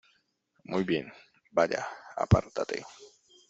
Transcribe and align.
Muy 0.63 0.83
bien. 0.83 1.13
Vaya, 1.51 1.87
apártate. 2.17 2.83